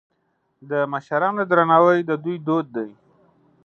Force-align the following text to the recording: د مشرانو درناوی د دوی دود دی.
د 0.69 0.71
مشرانو 0.91 1.41
درناوی 1.51 1.99
د 2.09 2.11
دوی 2.23 2.37
دود 2.45 2.65
دی. 2.75 2.89